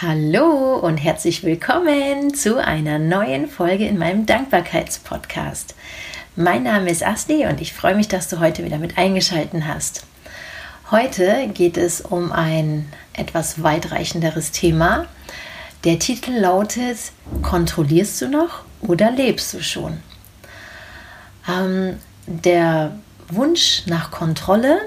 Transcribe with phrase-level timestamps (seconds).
[0.00, 5.74] Hallo und herzlich willkommen zu einer neuen Folge in meinem Dankbarkeitspodcast.
[6.36, 10.06] Mein Name ist Asti und ich freue mich, dass du heute wieder mit eingeschaltet hast.
[10.92, 15.06] Heute geht es um ein etwas weitreichenderes Thema.
[15.82, 16.98] Der Titel lautet
[17.42, 19.98] Kontrollierst du noch oder lebst du schon?
[21.48, 21.96] Ähm,
[22.28, 22.92] der
[23.32, 24.78] Wunsch nach Kontrolle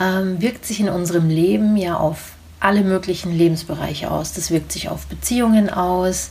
[0.00, 2.32] ähm, wirkt sich in unserem Leben ja auf
[2.62, 4.32] alle möglichen Lebensbereiche aus.
[4.32, 6.30] Das wirkt sich auf Beziehungen aus,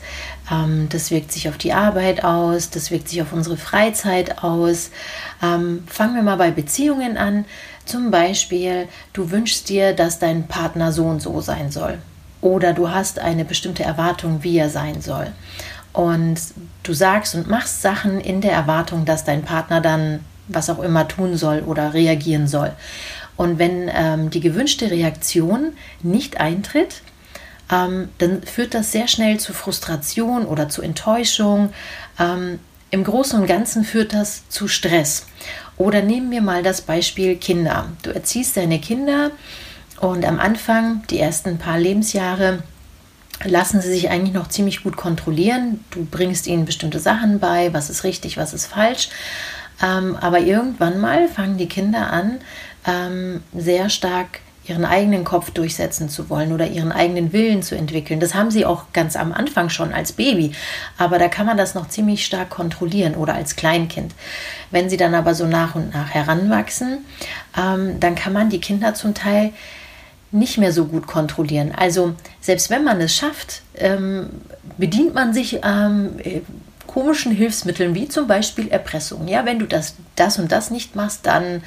[0.51, 4.91] ähm, das wirkt sich auf die Arbeit aus, das wirkt sich auf unsere Freizeit aus.
[5.43, 7.45] Ähm, fangen wir mal bei Beziehungen an.
[7.85, 11.97] Zum Beispiel, du wünschst dir, dass dein Partner so und so sein soll.
[12.39, 15.27] Oder du hast eine bestimmte Erwartung, wie er sein soll.
[15.93, 16.39] Und
[16.83, 21.07] du sagst und machst Sachen in der Erwartung, dass dein Partner dann was auch immer
[21.07, 22.71] tun soll oder reagieren soll.
[23.41, 25.73] Und wenn ähm, die gewünschte Reaktion
[26.03, 27.01] nicht eintritt,
[27.71, 31.73] ähm, dann führt das sehr schnell zu Frustration oder zu Enttäuschung.
[32.19, 32.59] Ähm,
[32.91, 35.25] Im Großen und Ganzen führt das zu Stress.
[35.75, 37.87] Oder nehmen wir mal das Beispiel Kinder.
[38.03, 39.31] Du erziehst deine Kinder
[39.99, 42.61] und am Anfang, die ersten paar Lebensjahre,
[43.43, 45.83] lassen sie sich eigentlich noch ziemlich gut kontrollieren.
[45.89, 49.09] Du bringst ihnen bestimmte Sachen bei, was ist richtig, was ist falsch.
[49.81, 52.39] Ähm, aber irgendwann mal fangen die Kinder an,
[52.85, 58.19] ähm, sehr stark ihren eigenen Kopf durchsetzen zu wollen oder ihren eigenen Willen zu entwickeln.
[58.19, 60.51] Das haben sie auch ganz am Anfang schon als Baby,
[60.97, 64.13] aber da kann man das noch ziemlich stark kontrollieren oder als Kleinkind.
[64.69, 66.99] Wenn sie dann aber so nach und nach heranwachsen,
[67.57, 69.51] ähm, dann kann man die Kinder zum Teil
[70.31, 71.73] nicht mehr so gut kontrollieren.
[71.75, 74.29] Also selbst wenn man es schafft, ähm,
[74.77, 76.19] bedient man sich ähm,
[76.87, 79.27] komischen Hilfsmitteln wie zum Beispiel Erpressung.
[79.27, 81.63] Ja, wenn du das, das und das nicht machst, dann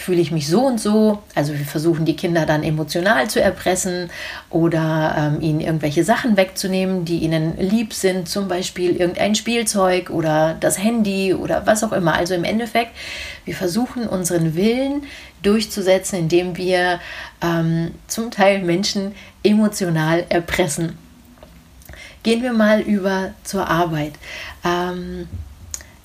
[0.00, 1.22] fühle ich mich so und so.
[1.34, 4.10] Also wir versuchen die Kinder dann emotional zu erpressen
[4.48, 10.56] oder ähm, ihnen irgendwelche Sachen wegzunehmen, die ihnen lieb sind, zum Beispiel irgendein Spielzeug oder
[10.58, 12.14] das Handy oder was auch immer.
[12.14, 12.92] Also im Endeffekt,
[13.44, 15.02] wir versuchen unseren Willen
[15.42, 17.00] durchzusetzen, indem wir
[17.42, 20.98] ähm, zum Teil Menschen emotional erpressen.
[22.22, 24.12] Gehen wir mal über zur Arbeit.
[24.64, 25.28] Ähm,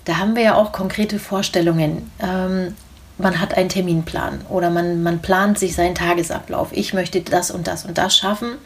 [0.05, 2.09] da haben wir ja auch konkrete Vorstellungen.
[2.21, 2.75] Ähm,
[3.17, 6.69] man hat einen Terminplan oder man, man plant sich seinen Tagesablauf.
[6.71, 8.57] Ich möchte das und das und das schaffen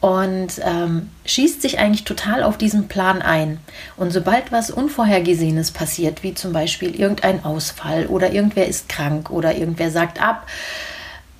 [0.00, 3.58] und ähm, schießt sich eigentlich total auf diesen Plan ein.
[3.96, 9.56] Und sobald was Unvorhergesehenes passiert, wie zum Beispiel irgendein Ausfall oder irgendwer ist krank oder
[9.56, 10.46] irgendwer sagt ab,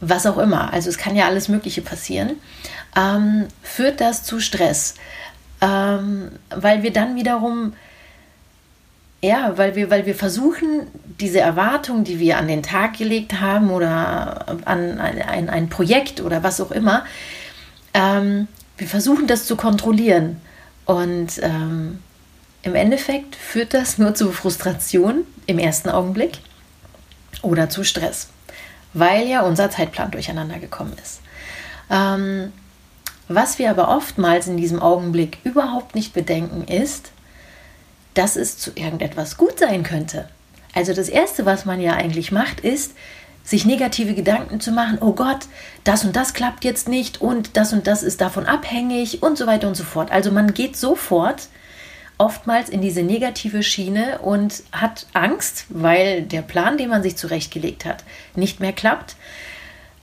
[0.01, 2.37] was auch immer, also es kann ja alles Mögliche passieren,
[2.97, 4.95] ähm, führt das zu Stress,
[5.61, 7.75] ähm, weil wir dann wiederum
[9.21, 10.87] ja, weil wir, weil wir versuchen,
[11.19, 16.43] diese Erwartung, die wir an den Tag gelegt haben oder an ein, ein Projekt oder
[16.43, 17.05] was auch immer,
[17.95, 18.47] ähm,
[18.77, 20.41] wir versuchen das zu kontrollieren.
[20.85, 21.99] Und ähm,
[22.63, 26.39] im Endeffekt führt das nur zu Frustration im ersten Augenblick
[27.43, 28.29] oder zu Stress,
[28.95, 31.21] weil ja unser Zeitplan durcheinander gekommen ist.
[31.91, 32.53] Ähm,
[33.27, 37.11] was wir aber oftmals in diesem Augenblick überhaupt nicht bedenken, ist,
[38.19, 40.29] dass es zu irgendetwas gut sein könnte.
[40.75, 42.95] Also das Erste, was man ja eigentlich macht, ist,
[43.45, 45.47] sich negative Gedanken zu machen, oh Gott,
[45.85, 49.47] das und das klappt jetzt nicht und das und das ist davon abhängig und so
[49.47, 50.11] weiter und so fort.
[50.11, 51.49] Also man geht sofort
[52.19, 57.85] oftmals in diese negative Schiene und hat Angst, weil der Plan, den man sich zurechtgelegt
[57.85, 58.03] hat,
[58.35, 59.15] nicht mehr klappt.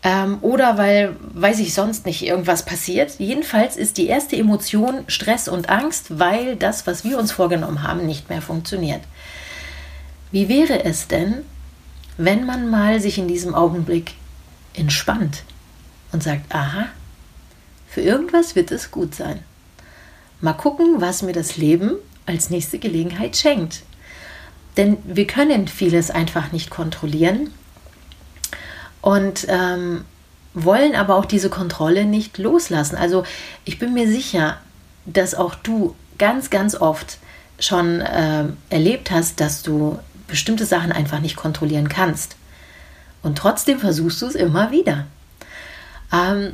[0.05, 3.15] Ähm, oder weil, weiß ich sonst nicht, irgendwas passiert.
[3.17, 8.05] Jedenfalls ist die erste Emotion Stress und Angst, weil das, was wir uns vorgenommen haben,
[8.05, 9.01] nicht mehr funktioniert.
[10.31, 11.37] Wie wäre es denn,
[12.17, 14.13] wenn man mal sich in diesem Augenblick
[14.75, 15.41] entspannt
[16.11, 16.85] und sagt, aha,
[17.89, 19.39] für irgendwas wird es gut sein.
[20.39, 21.93] Mal gucken, was mir das Leben
[22.27, 23.81] als nächste Gelegenheit schenkt.
[24.77, 27.49] Denn wir können vieles einfach nicht kontrollieren
[29.05, 30.03] und ähm,
[30.55, 32.95] wollen aber auch diese Kontrolle nicht loslassen.
[32.95, 33.23] Also
[33.63, 34.57] ich bin mir sicher,
[35.05, 37.19] dass auch du ganz, ganz oft
[37.59, 42.35] schon äh, erlebt hast, dass du bestimmte Sachen einfach nicht kontrollieren kannst.
[43.21, 45.05] Und trotzdem versuchst du es immer wieder.
[46.11, 46.53] Ähm,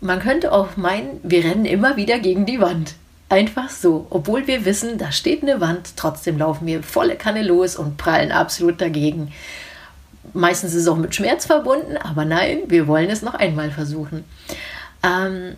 [0.00, 2.94] man könnte auch meinen, wir rennen immer wieder gegen die Wand.
[3.28, 4.06] Einfach so.
[4.08, 8.32] Obwohl wir wissen, da steht eine Wand, trotzdem laufen wir volle Kanne los und prallen
[8.32, 9.30] absolut dagegen.
[10.32, 14.24] Meistens ist es auch mit Schmerz verbunden, aber nein, wir wollen es noch einmal versuchen.
[15.02, 15.56] Ähm,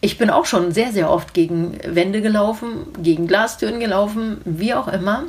[0.00, 4.88] ich bin auch schon sehr, sehr oft gegen Wände gelaufen, gegen Glastüren gelaufen, wie auch
[4.88, 5.24] immer.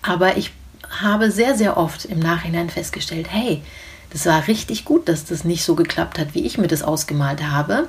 [0.00, 0.52] Aber ich
[1.00, 3.62] habe sehr, sehr oft im Nachhinein festgestellt, hey,
[4.10, 7.42] das war richtig gut, dass das nicht so geklappt hat, wie ich mir das ausgemalt
[7.42, 7.88] habe,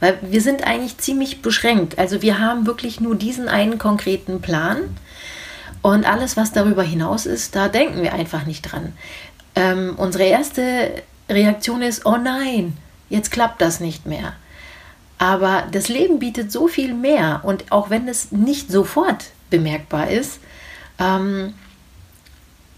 [0.00, 1.98] Weil wir sind eigentlich ziemlich beschränkt.
[1.98, 4.80] Also wir haben wirklich nur diesen einen konkreten Plan.
[5.82, 8.92] Und alles, was darüber hinaus ist, da denken wir einfach nicht dran.
[9.56, 12.76] Ähm, unsere erste Reaktion ist, oh nein,
[13.08, 14.34] jetzt klappt das nicht mehr.
[15.18, 20.40] Aber das Leben bietet so viel mehr und auch wenn es nicht sofort bemerkbar ist,
[20.98, 21.54] ähm,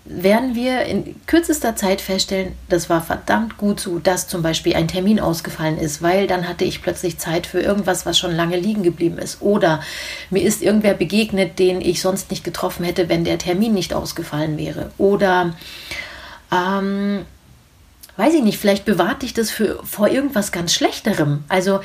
[0.06, 4.86] werden wir in kürzester Zeit feststellen, das war verdammt gut so, dass zum Beispiel ein
[4.86, 8.82] Termin ausgefallen ist, weil dann hatte ich plötzlich Zeit für irgendwas, was schon lange liegen
[8.82, 9.40] geblieben ist.
[9.40, 9.80] Oder
[10.28, 14.58] mir ist irgendwer begegnet, den ich sonst nicht getroffen hätte, wenn der Termin nicht ausgefallen
[14.58, 14.90] wäre.
[14.98, 15.54] Oder
[16.52, 17.24] ähm,
[18.18, 21.44] weiß ich nicht, vielleicht bewahrt dich das für, vor irgendwas ganz Schlechterem.
[21.48, 21.80] Also,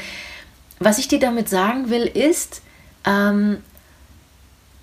[0.80, 2.62] was ich dir damit sagen will, ist,
[3.06, 3.60] ähm,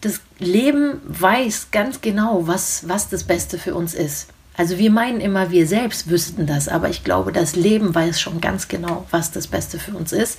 [0.06, 4.28] das Leben weiß ganz genau, was, was das Beste für uns ist.
[4.56, 8.40] Also wir meinen immer, wir selbst wüssten das, aber ich glaube, das Leben weiß schon
[8.40, 10.38] ganz genau, was das Beste für uns ist.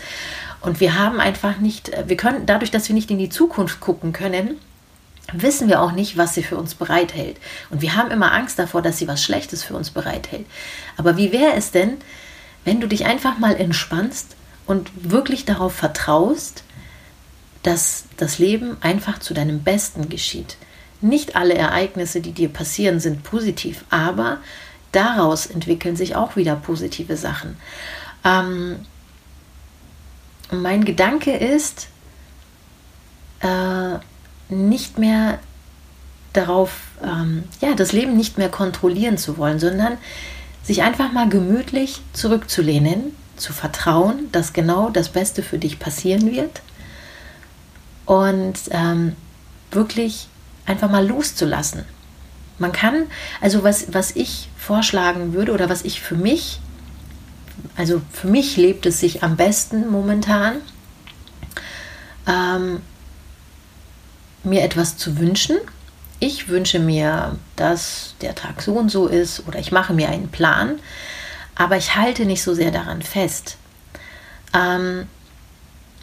[0.62, 4.14] Und wir haben einfach nicht, wir können, dadurch, dass wir nicht in die Zukunft gucken
[4.14, 4.58] können,
[5.34, 7.38] wissen wir auch nicht, was sie für uns bereithält.
[7.70, 10.46] Und wir haben immer Angst davor, dass sie was Schlechtes für uns bereithält.
[10.96, 11.98] Aber wie wäre es denn,
[12.64, 14.36] wenn du dich einfach mal entspannst
[14.66, 16.64] und wirklich darauf vertraust,
[17.68, 20.56] dass das Leben einfach zu deinem Besten geschieht.
[21.02, 24.38] Nicht alle Ereignisse, die dir passieren, sind positiv, aber
[24.94, 27.58] daraus entwickeln sich auch wieder positive Sachen.
[28.24, 28.78] Ähm,
[30.50, 31.90] mein Gedanke ist,
[33.42, 33.98] äh,
[34.48, 35.40] nicht mehr
[36.32, 36.72] darauf,
[37.04, 39.98] ähm, ja, das Leben nicht mehr kontrollieren zu wollen, sondern
[40.64, 46.62] sich einfach mal gemütlich zurückzulehnen, zu vertrauen, dass genau das Beste für dich passieren wird
[48.08, 49.16] und ähm,
[49.70, 50.28] wirklich
[50.66, 51.86] einfach mal loszulassen.
[52.58, 53.06] Man kann,
[53.40, 56.60] also was, was ich vorschlagen würde oder was ich für mich,
[57.76, 60.56] also für mich lebt es sich am besten momentan,
[62.26, 62.82] ähm,
[64.44, 65.58] mir etwas zu wünschen.
[66.20, 70.30] Ich wünsche mir, dass der Tag so und so ist oder ich mache mir einen
[70.30, 70.80] Plan,
[71.56, 73.58] aber ich halte nicht so sehr daran fest.
[74.54, 75.08] Ähm,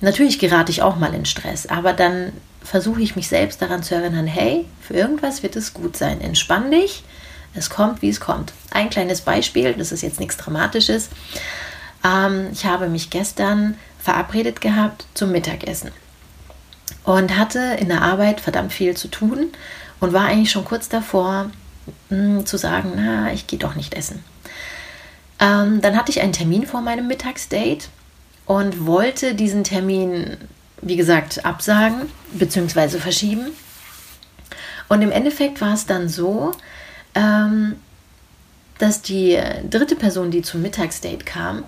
[0.05, 3.95] Natürlich gerate ich auch mal in Stress, aber dann versuche ich mich selbst daran zu
[3.95, 6.21] erinnern, hey, für irgendwas wird es gut sein.
[6.21, 7.05] Entspann dich,
[7.55, 8.53] es kommt, wie es kommt.
[8.71, 11.09] Ein kleines Beispiel, das ist jetzt nichts Dramatisches.
[12.05, 15.91] Ähm, ich habe mich gestern verabredet gehabt zum Mittagessen
[17.05, 19.53] und hatte in der Arbeit verdammt viel zu tun
[20.00, 21.50] und war eigentlich schon kurz davor
[22.11, 24.23] mh, hm, zu sagen, na, ich gehe doch nicht essen.
[25.41, 27.89] Ähm, dann hatte ich einen Termin vor meinem Mittagsdate
[28.46, 30.37] und wollte diesen Termin,
[30.82, 32.99] wie gesagt, absagen bzw.
[32.99, 33.49] verschieben.
[34.88, 36.52] Und im Endeffekt war es dann so,
[37.14, 37.76] ähm,
[38.79, 39.38] dass die
[39.70, 41.64] dritte Person, die zum Mittagsdate kam,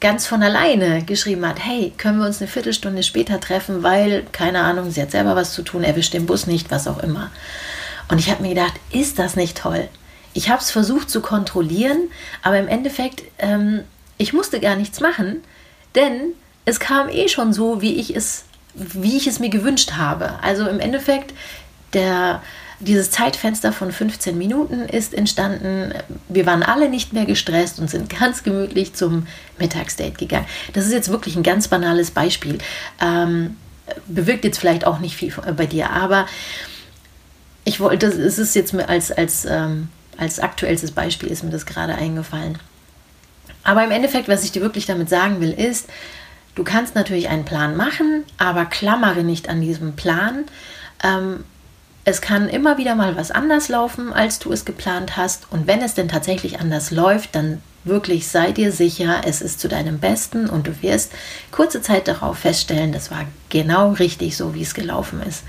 [0.00, 4.60] ganz von alleine geschrieben hat, hey, können wir uns eine Viertelstunde später treffen, weil, keine
[4.60, 7.30] Ahnung, sie hat selber was zu tun, erwischt den Bus nicht, was auch immer.
[8.08, 9.88] Und ich habe mir gedacht, ist das nicht toll?
[10.34, 12.10] Ich habe es versucht zu kontrollieren,
[12.42, 13.80] aber im Endeffekt, ähm,
[14.18, 15.42] ich musste gar nichts machen,
[15.96, 16.34] denn
[16.64, 18.44] es kam eh schon so, wie ich es,
[18.74, 20.42] wie ich es mir gewünscht habe.
[20.42, 21.32] Also im Endeffekt,
[21.92, 22.42] der,
[22.80, 25.94] dieses Zeitfenster von 15 Minuten ist entstanden.
[26.28, 29.26] Wir waren alle nicht mehr gestresst und sind ganz gemütlich zum
[29.58, 30.46] Mittagsdate gegangen.
[30.74, 32.58] Das ist jetzt wirklich ein ganz banales Beispiel.
[33.00, 33.56] Ähm,
[34.08, 36.26] bewirkt jetzt vielleicht auch nicht viel bei dir, aber
[37.64, 41.94] ich wollte, es ist jetzt als, als, ähm, als aktuellstes Beispiel ist mir das gerade
[41.94, 42.58] eingefallen.
[43.66, 45.88] Aber im Endeffekt, was ich dir wirklich damit sagen will, ist,
[46.54, 50.44] du kannst natürlich einen Plan machen, aber klammere nicht an diesem Plan.
[51.02, 51.42] Ähm,
[52.04, 55.48] es kann immer wieder mal was anders laufen, als du es geplant hast.
[55.50, 59.66] Und wenn es denn tatsächlich anders läuft, dann wirklich sei dir sicher, es ist zu
[59.66, 61.10] deinem Besten und du wirst
[61.50, 65.42] kurze Zeit darauf feststellen, das war genau richtig so, wie es gelaufen ist.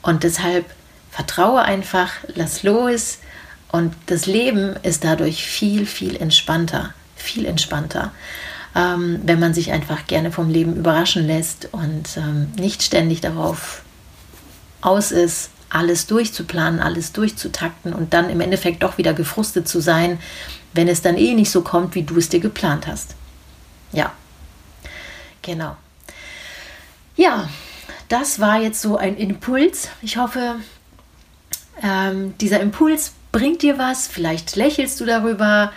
[0.00, 0.64] Und deshalb
[1.10, 3.18] vertraue einfach, lass los
[3.70, 8.12] und das Leben ist dadurch viel, viel entspannter viel entspannter,
[8.74, 13.82] ähm, wenn man sich einfach gerne vom Leben überraschen lässt und ähm, nicht ständig darauf
[14.80, 20.18] aus ist, alles durchzuplanen, alles durchzutakten und dann im Endeffekt doch wieder gefrustet zu sein,
[20.74, 23.14] wenn es dann eh nicht so kommt, wie du es dir geplant hast.
[23.92, 24.12] Ja,
[25.40, 25.76] genau.
[27.16, 27.48] Ja,
[28.08, 29.88] das war jetzt so ein Impuls.
[30.02, 30.56] Ich hoffe,
[31.82, 34.06] ähm, dieser Impuls bringt dir was.
[34.06, 35.72] Vielleicht lächelst du darüber.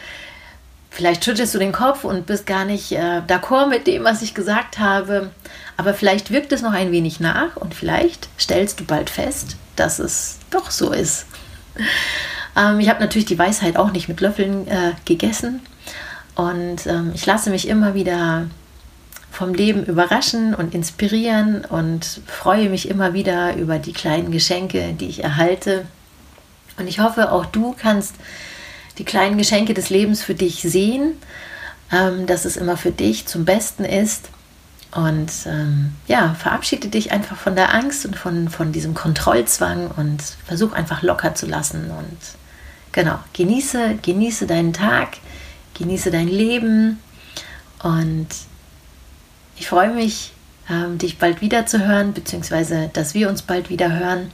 [0.95, 4.33] Vielleicht schüttelst du den Kopf und bist gar nicht äh, d'accord mit dem, was ich
[4.33, 5.29] gesagt habe.
[5.75, 9.99] Aber vielleicht wirkt es noch ein wenig nach und vielleicht stellst du bald fest, dass
[9.99, 11.25] es doch so ist.
[12.55, 15.59] Ähm, ich habe natürlich die Weisheit auch nicht mit Löffeln äh, gegessen.
[16.35, 18.45] Und ähm, ich lasse mich immer wieder
[19.31, 25.09] vom Leben überraschen und inspirieren und freue mich immer wieder über die kleinen Geschenke, die
[25.09, 25.85] ich erhalte.
[26.77, 28.15] Und ich hoffe, auch du kannst
[28.97, 31.13] die kleinen Geschenke des Lebens für dich sehen,
[31.91, 34.29] ähm, dass es immer für dich zum Besten ist.
[34.93, 40.21] Und ähm, ja, verabschiede dich einfach von der Angst und von, von diesem Kontrollzwang und
[40.45, 41.91] versuch einfach locker zu lassen.
[41.91, 42.17] Und
[42.93, 45.17] genau, genieße, genieße deinen Tag,
[45.77, 46.99] genieße dein Leben
[47.83, 48.27] und
[49.57, 50.33] ich freue mich,
[50.69, 54.31] ähm, dich bald wieder zu hören, beziehungsweise dass wir uns bald wieder hören.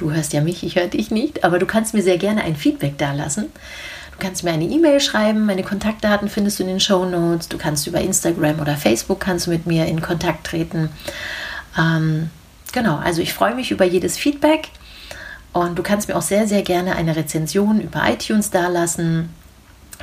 [0.00, 2.56] Du hörst ja mich, ich höre dich nicht, aber du kannst mir sehr gerne ein
[2.56, 3.52] Feedback da lassen.
[4.12, 7.50] Du kannst mir eine E-Mail schreiben, meine Kontaktdaten findest du in den Show Notes.
[7.50, 10.88] Du kannst über Instagram oder Facebook kannst du mit mir in Kontakt treten.
[11.78, 12.30] Ähm,
[12.72, 14.68] genau, also ich freue mich über jedes Feedback
[15.52, 19.28] und du kannst mir auch sehr, sehr gerne eine Rezension über iTunes dalassen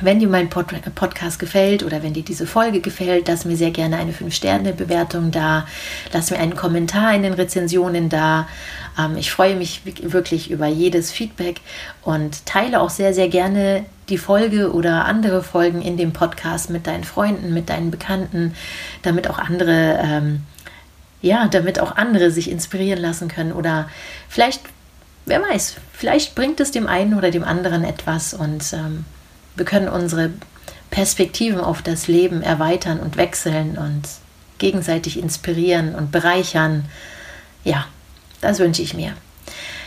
[0.00, 3.70] wenn dir mein Pod Podcast gefällt oder wenn dir diese Folge gefällt, lass mir sehr
[3.70, 5.66] gerne eine 5-Sterne-Bewertung da.
[6.12, 8.46] Lass mir einen Kommentar in den Rezensionen da.
[8.98, 11.60] Ähm, ich freue mich wirklich über jedes Feedback
[12.02, 16.86] und teile auch sehr, sehr gerne die Folge oder andere Folgen in dem Podcast mit
[16.86, 18.54] deinen Freunden, mit deinen Bekannten,
[19.02, 20.42] damit auch andere, ähm,
[21.22, 23.88] ja, damit auch andere sich inspirieren lassen können oder
[24.28, 24.62] vielleicht,
[25.26, 29.04] wer weiß, vielleicht bringt es dem einen oder dem anderen etwas und ähm,
[29.56, 30.30] wir können unsere
[30.90, 34.02] Perspektiven auf das Leben erweitern und wechseln und
[34.58, 36.86] gegenseitig inspirieren und bereichern.
[37.64, 37.86] Ja,
[38.40, 39.14] das wünsche ich mir.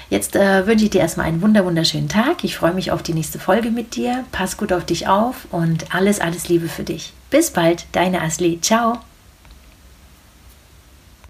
[0.09, 2.43] Jetzt äh, wünsche ich dir erstmal einen wunder wunderschönen Tag.
[2.43, 4.25] Ich freue mich auf die nächste Folge mit dir.
[4.33, 7.13] Pass gut auf dich auf und alles, alles Liebe für dich.
[7.29, 8.59] Bis bald, deine Asli.
[8.61, 8.99] Ciao.